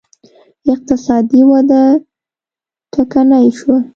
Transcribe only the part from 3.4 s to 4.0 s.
شوه